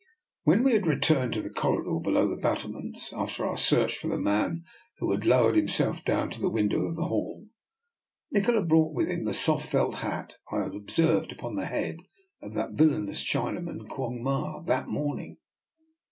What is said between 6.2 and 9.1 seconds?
to the window of the hall, Nikola brought with